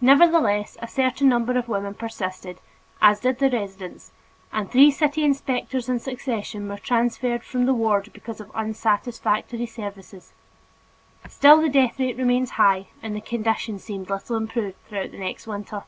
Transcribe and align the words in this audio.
Nevertheless, 0.00 0.78
a 0.80 0.88
certain 0.88 1.28
number 1.28 1.58
of 1.58 1.68
women 1.68 1.92
persisted, 1.92 2.58
as 3.02 3.20
did 3.20 3.38
the 3.38 3.50
residents, 3.50 4.10
and 4.50 4.70
three 4.70 4.90
city 4.90 5.24
inspectors 5.24 5.90
in 5.90 6.00
succession 6.00 6.66
were 6.70 6.78
transferred 6.78 7.42
from 7.44 7.66
the 7.66 7.74
ward 7.74 8.10
because 8.14 8.40
of 8.40 8.50
unsatisfactory 8.54 9.66
services. 9.66 10.32
Still 11.28 11.60
the 11.60 11.68
death 11.68 11.98
rate 12.00 12.16
remained 12.16 12.48
high 12.48 12.88
and 13.02 13.14
the 13.14 13.20
condition 13.20 13.78
seemed 13.78 14.08
little 14.08 14.36
improved 14.36 14.78
throughout 14.88 15.10
the 15.10 15.18
next 15.18 15.46
winter. 15.46 15.84